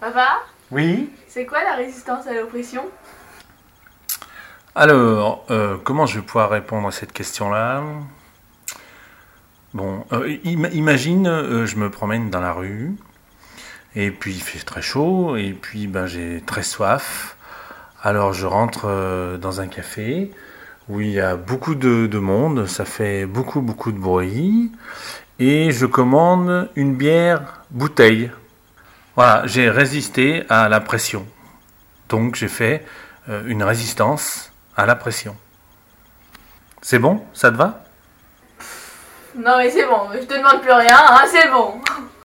[0.00, 0.28] Papa,
[0.70, 2.84] Oui c'est quoi la résistance à l'oppression?
[4.76, 7.82] Alors, euh, comment je vais pouvoir répondre à cette question-là?
[9.74, 12.94] Bon, euh, im- imagine, euh, je me promène dans la rue,
[13.96, 17.36] et puis il fait très chaud, et puis ben, j'ai très soif.
[18.02, 20.30] Alors je rentre dans un café
[20.88, 24.70] où il y a beaucoup de, de monde, ça fait beaucoup beaucoup de bruit,
[25.40, 28.30] et je commande une bière bouteille.
[29.18, 31.26] Voilà, j'ai résisté à la pression.
[32.08, 32.86] Donc j'ai fait
[33.28, 35.36] euh, une résistance à la pression.
[36.82, 37.26] C'est bon?
[37.34, 37.82] Ça te va?
[39.34, 41.80] Non mais c'est bon, je te demande plus rien, hein, c'est bon.